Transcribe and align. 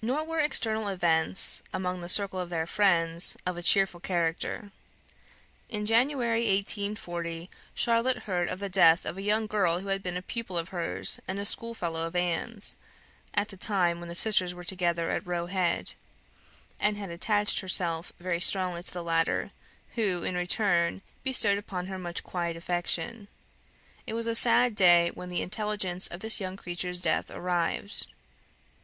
Nor 0.00 0.22
were 0.22 0.38
external 0.38 0.86
events, 0.86 1.60
among 1.74 2.00
the 2.00 2.08
circle 2.08 2.38
of 2.38 2.50
their 2.50 2.68
friends, 2.68 3.36
of 3.44 3.56
a 3.56 3.64
cheerful 3.64 3.98
character. 3.98 4.70
In 5.68 5.86
January, 5.86 6.42
1840, 6.46 7.50
Charlotte 7.74 8.18
heard 8.18 8.48
of 8.48 8.60
the 8.60 8.68
death 8.68 9.04
of 9.04 9.16
a 9.18 9.22
young 9.22 9.48
girl 9.48 9.80
who 9.80 9.88
had 9.88 10.04
been 10.04 10.16
a 10.16 10.22
pupil 10.22 10.56
of 10.56 10.68
hers, 10.68 11.18
and 11.26 11.40
a 11.40 11.44
schoolfellow 11.44 12.04
of 12.04 12.14
Anne's, 12.14 12.76
at 13.34 13.48
the 13.48 13.56
time 13.56 13.98
when 13.98 14.08
the 14.08 14.14
sisters 14.14 14.54
were 14.54 14.62
together 14.62 15.10
at 15.10 15.26
Roe 15.26 15.46
Head; 15.46 15.94
and 16.78 16.96
had 16.96 17.10
attached 17.10 17.58
herself 17.58 18.12
very 18.20 18.40
strongly 18.40 18.84
to 18.84 18.92
the 18.92 19.02
latter, 19.02 19.50
who, 19.96 20.22
in 20.22 20.36
return, 20.36 21.02
bestowed 21.24 21.58
upon 21.58 21.88
her 21.88 21.98
much 21.98 22.22
quiet 22.22 22.54
affection. 22.56 23.26
It 24.06 24.14
was 24.14 24.28
a 24.28 24.36
sad 24.36 24.76
day 24.76 25.10
when 25.12 25.28
the 25.28 25.42
intelligence 25.42 26.06
of 26.06 26.20
this 26.20 26.38
young 26.38 26.56
creature's 26.56 27.00
death 27.02 27.32
arrived. 27.32 28.06